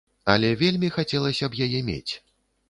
[0.35, 2.13] Але вельмі хацелася б яе мець.